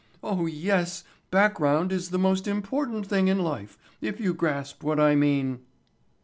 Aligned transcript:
Oh, 0.23 0.47
yes, 0.47 1.03
background 1.29 1.91
is 1.91 2.09
the 2.09 2.17
most 2.17 2.47
important 2.47 3.05
thing 3.05 3.27
in 3.27 3.37
life, 3.37 3.77
if 4.01 4.19
you 4.19 4.33
grasp 4.33 4.81
what 4.81 4.99
I 4.99 5.13
mean." 5.13 5.59